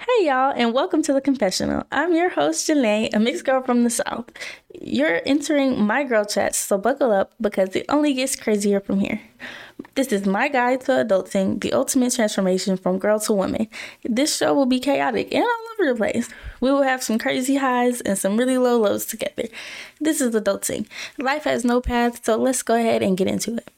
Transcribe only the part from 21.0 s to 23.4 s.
Life has no path, so let's go ahead and get